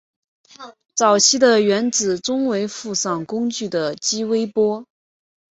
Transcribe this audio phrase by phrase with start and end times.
[0.95, 4.83] 早期的原子钟为附上工具的激微波。